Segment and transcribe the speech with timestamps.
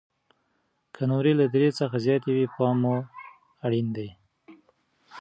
[0.95, 2.95] که نمرې له درې څخه زیاتې وي، پام مو
[3.65, 4.09] اړین دی.